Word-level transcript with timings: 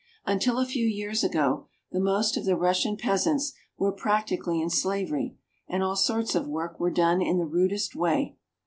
Until 0.25 0.57
a 0.57 0.65
few 0.65 0.87
years 0.87 1.23
ago 1.23 1.67
the 1.91 1.99
most 1.99 2.35
of 2.35 2.43
the 2.43 2.55
Russian 2.57 2.97
peasants 2.97 3.53
were 3.77 3.91
practically 3.91 4.59
in 4.59 4.71
slavery, 4.71 5.37
and 5.67 5.83
all 5.83 5.95
sorts 5.95 6.33
of 6.33 6.47
work 6.47 6.79
were 6.79 6.89
done 6.89 7.21
in 7.21 7.37
the 7.37 7.45
rudest 7.45 7.95
way. 7.95 8.35